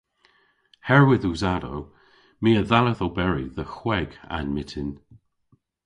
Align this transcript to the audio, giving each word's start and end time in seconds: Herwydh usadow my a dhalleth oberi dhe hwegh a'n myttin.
Herwydh 0.87 1.25
usadow 1.31 1.79
my 2.43 2.51
a 2.61 2.63
dhalleth 2.69 3.05
oberi 3.07 3.45
dhe 3.55 3.65
hwegh 3.75 4.13
a'n 4.35 4.47
myttin. 4.55 4.91